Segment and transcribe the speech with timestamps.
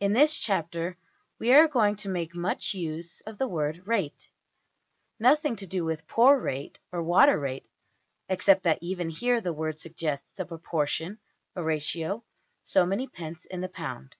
[0.00, 0.98] In this chapter
[1.38, 4.28] we are going to make much use of the word \emph{rate}.
[5.18, 7.66] Nothing to do with poor rate, or water rate
[8.28, 11.20] (except that even here the word suggests a proportion
[11.54, 12.22] a ratio
[12.66, 14.16] so many pence in the pound).